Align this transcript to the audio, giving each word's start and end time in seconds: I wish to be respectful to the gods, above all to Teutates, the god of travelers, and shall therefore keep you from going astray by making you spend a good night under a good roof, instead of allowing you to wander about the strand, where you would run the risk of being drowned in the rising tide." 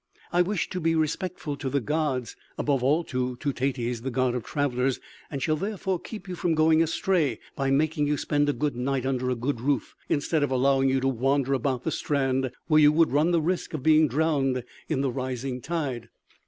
I 0.33 0.41
wish 0.41 0.67
to 0.71 0.79
be 0.79 0.95
respectful 0.95 1.55
to 1.57 1.69
the 1.69 1.79
gods, 1.79 2.35
above 2.57 2.81
all 2.83 3.03
to 3.03 3.35
Teutates, 3.35 3.99
the 3.99 4.09
god 4.09 4.33
of 4.33 4.43
travelers, 4.43 4.99
and 5.29 5.43
shall 5.43 5.55
therefore 5.57 5.99
keep 5.99 6.27
you 6.27 6.33
from 6.33 6.55
going 6.55 6.81
astray 6.81 7.39
by 7.55 7.69
making 7.69 8.07
you 8.07 8.17
spend 8.17 8.49
a 8.49 8.53
good 8.53 8.75
night 8.75 9.05
under 9.05 9.29
a 9.29 9.35
good 9.35 9.61
roof, 9.61 9.95
instead 10.09 10.41
of 10.41 10.49
allowing 10.49 10.89
you 10.89 11.01
to 11.01 11.07
wander 11.07 11.53
about 11.53 11.83
the 11.83 11.91
strand, 11.91 12.51
where 12.65 12.81
you 12.81 12.91
would 12.91 13.11
run 13.11 13.29
the 13.29 13.41
risk 13.43 13.75
of 13.75 13.83
being 13.83 14.07
drowned 14.07 14.63
in 14.89 15.01
the 15.01 15.11
rising 15.11 15.61
tide." 15.61 16.09